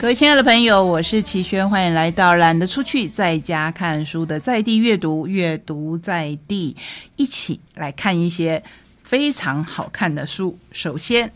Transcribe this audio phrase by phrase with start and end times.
[0.00, 6.74] 各位亲爱的朋友，我是齐轩，欢迎来到懒得出去，在家看书的在地阅读，阅读在地，
[7.16, 8.62] 一起来看一些
[9.04, 10.58] 非常好看的书。
[10.72, 11.30] 首先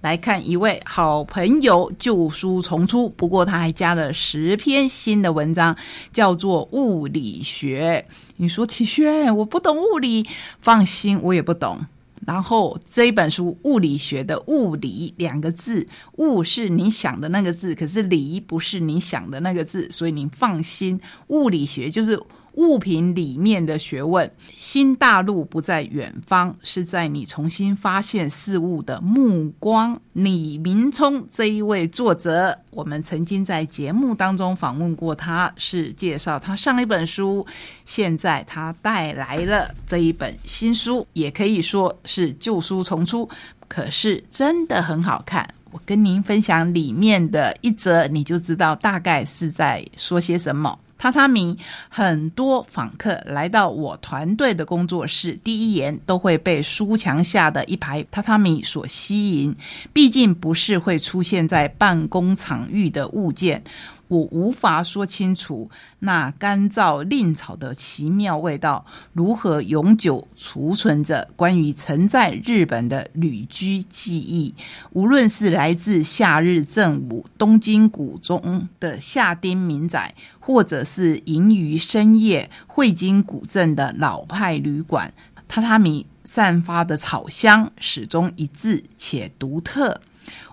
[0.00, 5.76] 来看一位好朋友旧书重出，不过他还加了十篇新的文章，
[6.12, 8.04] 叫做《物理学》。
[8.38, 10.26] 你说齐轩，我不懂物理，
[10.60, 11.86] 放心，我也不懂。
[12.26, 15.86] 然后这一本书，物理学的“物理”两个字
[16.18, 22.20] ，“物”是你想的那个字，可是“理”不是你想的那个字，所以你放心，物理学就是。
[22.60, 29.98] 物品里面的学问，新大陆不在远方，是在你重新发现事物的目光。
[30.12, 37.46] 李明聪这一位作者，我们曾经在节目当中访问过，他是介绍他上一本书，
[37.86, 43.26] 现在他带来了这一本新书，也可以说是旧书重出，
[43.68, 45.48] 可是真的很好看。
[45.70, 50.78] 我跟您分享里面的一则，你就知道大概是在说些什么。
[51.00, 51.56] 榻榻米，
[51.88, 59.56] 很多访客来到我团队的工作室，第一眼都会被书墙下的一排榻榻米所吸引。
[59.94, 63.64] 毕竟不是会出现在办公场域的物件。
[64.10, 65.70] 我无法说清楚
[66.00, 74.52] 那干燥令草的奇妙味道如何永久储存着关于曾在日本的旅居记忆，
[74.94, 85.14] 无论是来自夏日正午东京谷中的夏町民宅，或者是迎于深夜汇金古镇的老派旅馆，
[85.48, 90.00] 榻榻米散发的草香始终一致且独特。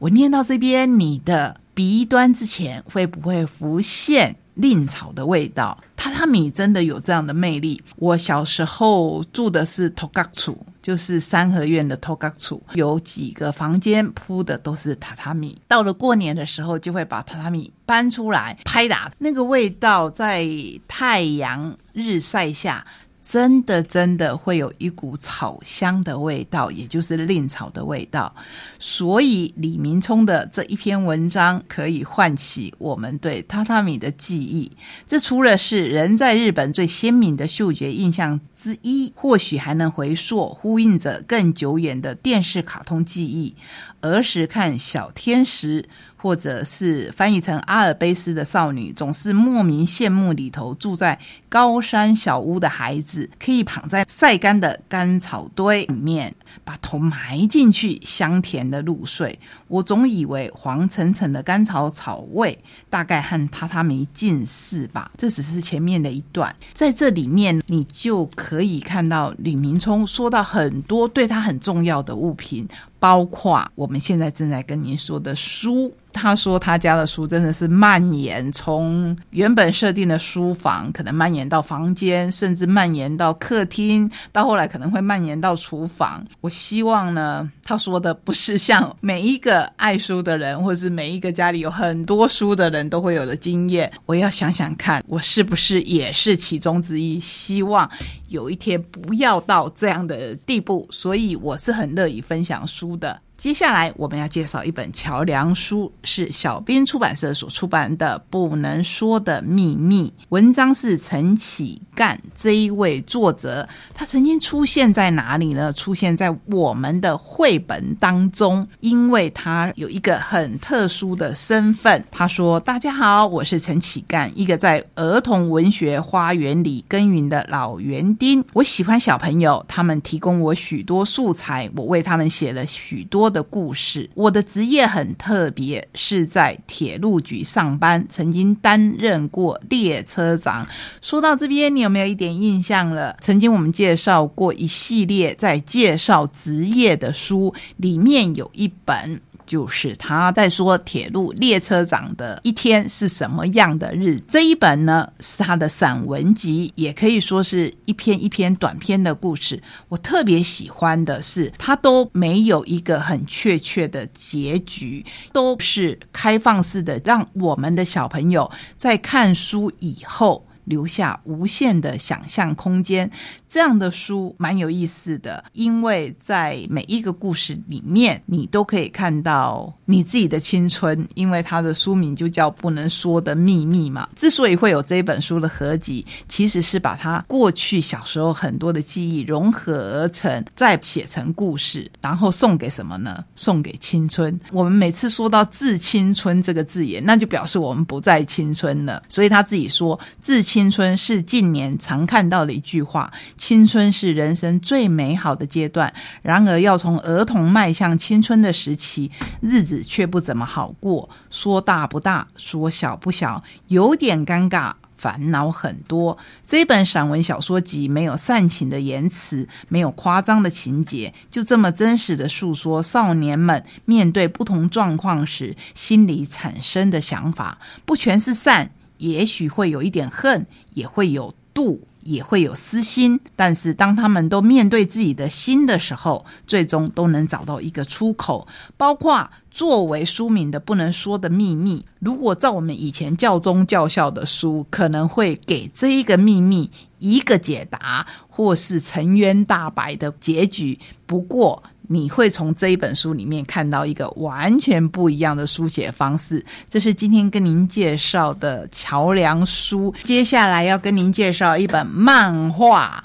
[0.00, 1.60] 我念到这边，你的。
[1.74, 5.76] 鼻端之前会不会浮现令草的味道？
[5.96, 7.82] 榻榻米真的有这样的魅力。
[7.96, 15.60] 我小时候住的是 t o g a u 就是三合院的 t o g a u 有几个房间铺的都是榻榻米。
[15.66, 20.46] 到了过年的时候，就会把榻榻米搬出来拍打，那个味道在
[20.86, 22.86] 太阳日晒下。
[23.26, 28.34] 真的，真的会有一股草香的味道，也就是令草的味道。
[28.78, 34.70] 所以李明聪的这一篇文章可以唤起我们对榻榻米的记忆。
[35.06, 43.56] 这除了是人在日本最鲜明的嗅觉印象之一，或许还能回溯呼应着更久远的电视卡通记忆。
[44.04, 45.88] 儿时看小天使。
[46.16, 51.18] 或者是翻译成阿尔卑斯的少女，总是莫名羡慕里头住在
[51.50, 56.34] 高山小屋的孩子，可以躺在晒干的干草堆里面，
[56.64, 59.38] 把头埋进去，香甜的入睡。
[59.68, 65.10] 我总以为黄澄澄的干草草味大概和榻榻米近似吧。
[65.18, 72.66] 这只是前面的一段，在这里面你就可以看到李明聪说到很多对他很重要的物品，
[73.04, 75.92] 包括我们现在正在跟您说的书。
[76.14, 86.24] 他说他家的书真的是蔓延，从原本设定的书房，可能蔓延到房间，甚至蔓延到客厅，到后来可能会蔓延到厨房。
[86.40, 93.92] 我希望呢，他说的不是像每一个爱书的人，或是每一个家里有很多书的人都会有的经验。
[94.06, 97.18] 我要想想看，我是不是也是其中之一？
[97.18, 97.90] 希望
[98.28, 103.20] 有一天不要到这样的地步，所以我是很乐意分享书的。
[103.36, 110.14] 接下来我们要介绍一本桥梁书，是小编出版社所出版的《不能说的秘密》。
[110.28, 115.72] 文章是陈启干这一位作者，他曾经出现在哪里呢？
[115.72, 122.02] 出现在我们的绘本当中，因为他有一个很特殊的身份。
[122.12, 128.42] 他说：“大家好，我是陈启干，一个在儿童文学花园里耕耘的老园丁。
[128.52, 140.66] 我喜欢小朋友，他们提供我许多素材，我为他们写了许多。”的故事，我的职业很特别，是在铁路局上班，曾经担任过列车长。
[141.00, 143.16] 说到这边，你有没有一点印象了？
[143.20, 149.20] 曾经我们介绍过一系列在介绍职业的书，里面有一本。
[149.46, 154.18] 就是他在说铁路列车长的一天是什么样的日。
[154.20, 159.62] 这一本呢是他的散文集，也可以说是一篇一篇短篇的故事。
[159.88, 170.46] 我特别喜欢的是，他都没有一个很确切的结局，都是开放式的，让我们的小朋友在看书以后。
[170.64, 173.10] 留下无限的想象空间。
[173.48, 181.06] 这样的书蛮有意思的，因为在每一个故事里面，你都可以看到你自己的青春。
[181.14, 184.08] 因为它的书名就叫《不能说的秘密》嘛。
[184.16, 193.24] 之所以会有这一本书的合集，其实是把他过去小时候很多的记忆融合而成，再写成故事，然后送给什么呢？
[193.34, 194.38] 送给青春。
[194.50, 199.02] 我们每次说到“致青春”这个字眼，那就表示我们不再青春了。
[199.08, 203.12] 所以他自己说，“致青青春”是近年常看到的一句话。
[203.36, 205.92] 青春是人生最美好的阶段，
[206.22, 209.10] 然而要从儿童迈向青春的时期，
[209.40, 211.10] 日子却不怎么好过。
[211.28, 216.16] 说大不大，说小不小，有点尴尬，烦恼很多。
[216.46, 227.58] 这本散文小说集没有煽情的言辞，没有夸张的情节，就这么真实的诉说少年们面对不同状况时心里产生的想法。
[227.84, 231.80] 不全是善，也许会有一点恨，也会有妒。
[232.04, 238.46] 也会有私心，但是当他们都面对自己的心的时候，最终都能找到一个出口。
[238.76, 250.78] 包括作为书名的不能说的秘密，如果照我们以前教宗教校的书，可能会给这一个秘密一个解答，或是沉冤大白的结局。
[251.06, 259.94] 不过，你会从这一本书里面看到一个完全不一样的书写方式，这是今天跟您介绍的桥梁书。
[260.02, 263.04] 接下来要跟您介绍一本漫画，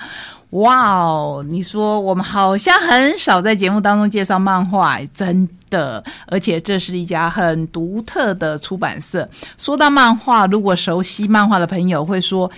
[0.51, 1.45] 哇哦！
[1.49, 9.29] 你说我们好像很少在节目当中介绍漫画，真的，而且这是一家很独特的出版社。
[9.57, 12.49] 说到漫画，如果熟悉漫画的朋友会说。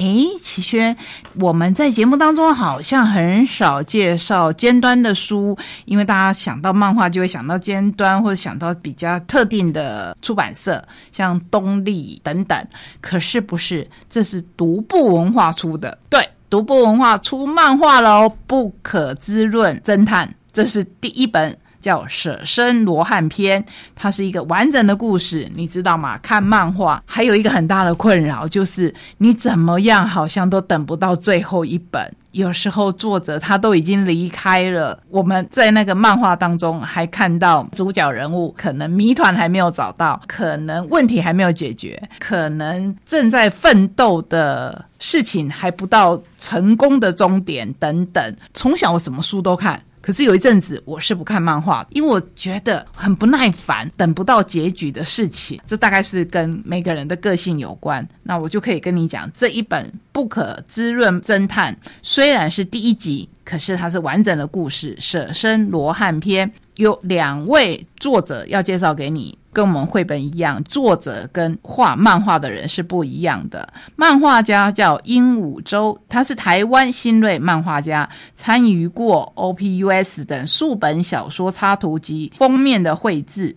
[0.00, 0.06] 哎，
[0.40, 0.96] 齐轩，
[1.38, 5.54] 我们在节目当中好像很少介绍尖端的书，
[5.84, 10.82] 因为大家想到漫画就会想到尖端，或者想到比较特定的出版社，
[11.12, 12.66] 像东立等等。
[13.02, 21.58] 可是不是，这是独步文化出的，对，独步文化出漫画喽，《不可滋润侦探》，这是第一本。
[21.80, 23.62] 叫《舍身罗汉篇》，
[23.96, 26.18] 它是一个完整的故事，你知道吗？
[26.18, 32.14] 看漫画还有一个很大的困扰，就是你怎么样好像都等不到最后一本。
[32.32, 48.36] 有时候作者他都已经离开了，我们在那个漫画当中还看到主角人物可能谜团还没有找到，可能问题还没有解决，可能正在奋斗的事情还不到成功的终点等等。
[48.54, 49.82] 从小我什么书都看。
[50.02, 55.60] 可是有一阵子我是不看漫画，因为我觉得很不耐烦，等不到结局的事情。
[55.66, 58.06] 这大概是跟每个人的个性有关。
[58.22, 66.48] 那我就可以跟你讲，这一本《不可滋润侦探》虽然是第一集，可是它是完整的故事，《舍身罗汉篇》
[66.80, 69.38] 有两位作者要介绍给你。
[69.52, 73.68] 跟我们绘本一样，作者跟画漫画的人是不一样的。
[73.96, 83.56] 漫画家叫鹦鹉洲，他是台湾新锐漫画家，参与过 OPUS 等数本小说插图及封面的绘制，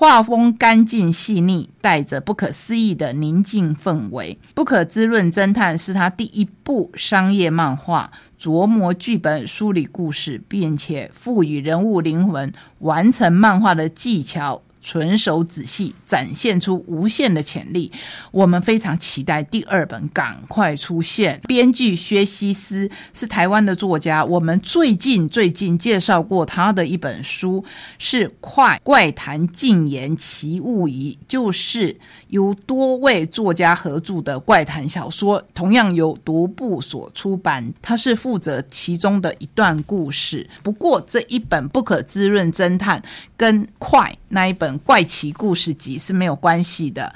[0.00, 4.38] 画风干净细腻，带着不可思议的宁静氛围。
[4.54, 14.62] 不可滋润侦探是他第一部商业漫画，琢磨剧本、梳理故事，并且赋予人物灵魂，完成漫画的技巧。
[14.88, 17.92] 纯熟仔细，展现出无限的潜力。
[18.30, 21.38] 我们非常期待第二本赶快出现。
[21.46, 27.62] 编剧薛西斯是台湾的作家，我们最近最近介绍过他的一本书，
[27.98, 31.94] 是《快怪谈禁言奇物语》，就是
[32.28, 37.74] 由多位作家合著的怪谈小说，同样由独步所出版。
[37.82, 40.48] 他是负责其中的一段故事。
[40.62, 43.02] 不过这一本不可滋润侦探
[43.36, 44.77] 跟快那一本。
[44.78, 47.14] 怪奇故事集是没有关系的。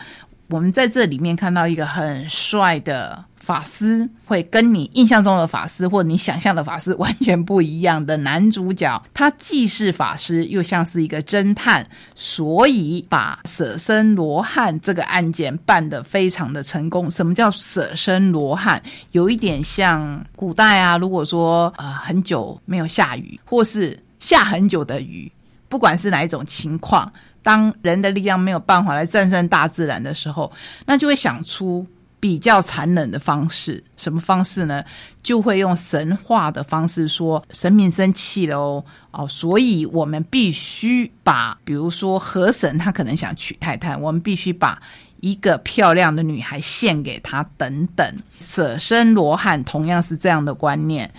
[0.49, 9.03] 我们在这里面看到一个很帅的法师，会跟你印象中的法师或你想象的法师完全不一样的男主角。
[9.15, 17.11] 他既是法师，又像是一个侦探，所以把舍身罗汉这个案件办得非常的成功。
[17.11, 18.83] 什么叫舍身罗汉？
[19.13, 25.33] 有一点像古代啊，如果说呃很久没有下雨，或是下很久的雨，
[25.71, 27.11] 不管是哪一种情况。
[27.43, 30.51] 当人的力量没有办法来战胜大自然的时候，
[30.87, 31.87] 那就会想出
[32.21, 33.83] 比较残忍的方式。
[33.97, 34.83] 什么方式呢？
[35.23, 44.81] 就会用神话的方式说，神明生气了哦，哦，所以我们必须把，比如说河神他可能想娶太太，我们必须把
[45.21, 48.07] 一个漂亮的女孩献给他，等等。
[48.39, 51.13] 舍身罗汉同样是这样的观念。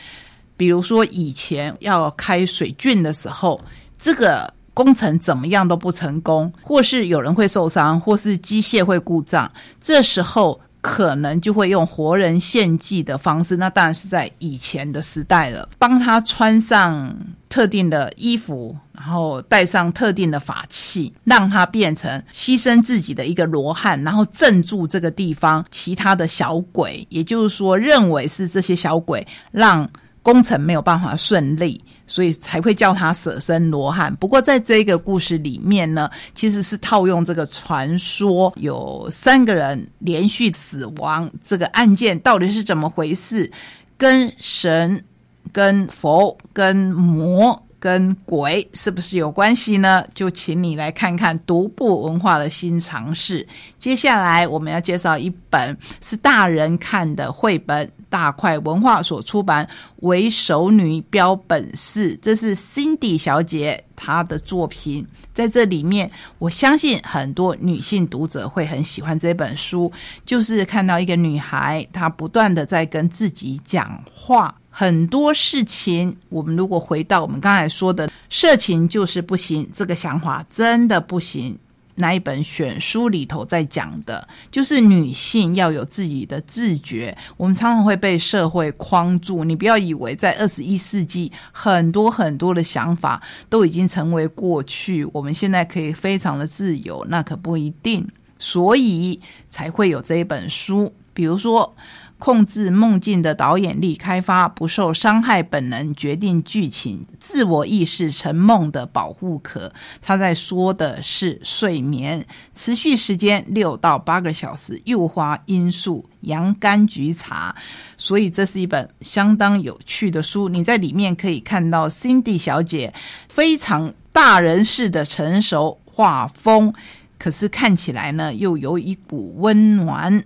[0.55, 3.59] 比如说以前要开水郡的时候，
[3.97, 4.53] 这个。
[4.73, 17.15] 工程怎么样都不成功，或是有人会受伤，或是机械会故障，这时候可能就会用活人献祭的方式，那当然是在以前的时代了，帮他穿上
[17.47, 29.87] 特定的衣服，然后带上特定的法器，让他变成牺牲自己的一个罗汉，然后镇住这个地方其他的小鬼，也就是说，认为是这些小鬼让。
[30.23, 34.11] 工程没有办法顺利，所以才会叫他舍身罗汉。
[34.15, 43.51] 不过在这个故事里面呢，其实是套用这个传说，有三个人连续死亡，这个案件到底是怎么回事？
[43.97, 45.03] 跟神、
[45.51, 47.61] 跟佛、跟魔。
[47.83, 50.01] 跟鬼是不是有关系呢？
[50.13, 53.45] 就请你来看看独步文化的新尝试。
[53.77, 59.65] 接下来我们要介绍一本是大人看的绘本，大块文化所出版
[60.01, 65.03] 《为熟女标本事》，这是 Cindy 小姐她的作品。
[65.33, 69.91] 在这里面，我相信很多女性读者会很喜欢这本书，
[70.23, 74.53] 就是看到一个女孩，她不断的在跟自己讲话。
[74.69, 81.57] 很多事情，我们如果回到我们刚才说的“色情就是不行”这个想法，真的不行。
[81.95, 87.17] 那一本选书里头在讲的，就是女性要有自己的自觉。
[87.37, 98.07] 我们常常会被社会框住，你不要以为在二十一世纪，很多很多的想法都已经成为过去，我们现在可以非常的自由，那可不一定。
[98.39, 99.19] 所以
[99.49, 101.75] 才会有这一本书，比如说。
[102.23, 109.73] 控制梦境的导演力，开发不受伤害本能，决定剧情，自我意识成梦的保护壳。
[110.01, 117.53] 他在说的是睡眠，持续时间六到八个小时，诱发因素，洋甘菊茶。
[117.97, 120.47] 所以这是一本相当有趣的书。
[120.47, 122.93] 你在里面可以看到 Cindy 小姐
[123.27, 126.73] 非常大人式的成熟画风，
[127.19, 130.23] 可是看起来呢又有一股温暖，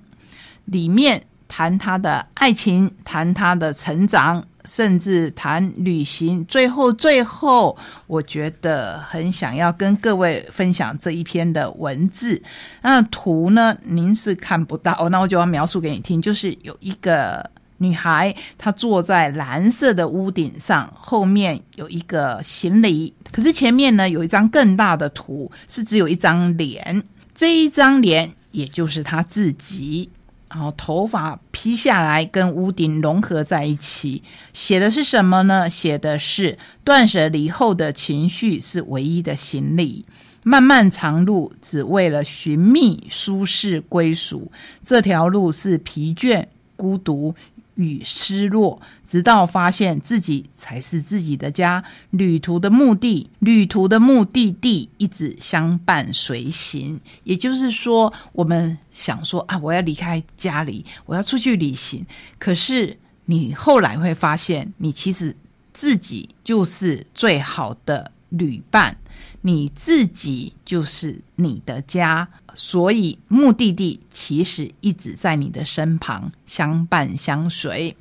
[0.66, 1.24] 里面。
[1.48, 6.44] 谈他的爱情，谈他的成长，甚至谈旅行。
[6.46, 12.42] 最后，最后，我觉得很想要跟各位分享这一篇的文字。
[12.82, 16.22] 那图呢，您是看不到，那我就要描述给你听。
[16.22, 27.04] 就是有一个女孩，她坐在蓝色的屋顶上，后面有一个行李，可是前面呢有一张更大的图，是只有一张脸。
[27.34, 30.10] 这一张脸，也就是她自己。
[30.50, 34.24] 然后头发披下来，跟屋顶融合在一起。
[34.54, 35.70] 写的是什么呢？
[35.70, 40.06] 写的是断舍离后的情绪是唯一的行李。
[40.44, 44.50] 漫漫长路，只为了寻觅舒适归属。
[44.82, 46.46] 这条路是疲倦、
[46.77, 47.36] 孤独。
[47.77, 51.84] 与失落，直到发现自己才是自己的家。
[52.12, 57.00] 旅途的目的，旅途的目的地一直相伴随行。
[57.24, 62.05] 也就是说，我们想说啊，我要离开家里，我要出去旅行。
[62.38, 65.36] 可是你后来会发现，你其实
[65.74, 68.98] 自己就是最好的旅伴，
[69.41, 72.27] 你自己就是你的家。
[72.60, 77.96] 所以，目的地其实一直在你的身旁，相伴相随。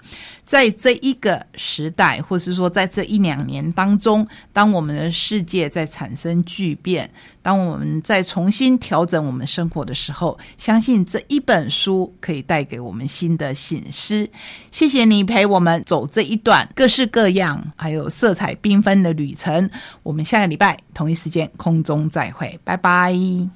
[0.46, 7.10] 在这一个时代，或是说在这一两年当中，当我们的世界在产生巨变，
[7.42, 14.26] 当我们在重新调整我们生活的时候，相信这一本书可以带给我们新的醒思。
[14.70, 19.68] 谢谢你陪我们走这一段各式各样、还有色彩缤纷的旅程。
[20.02, 23.12] 我们下个礼拜同一时间空中再会，拜拜。